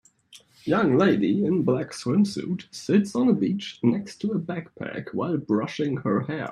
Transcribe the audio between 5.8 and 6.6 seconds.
her hair.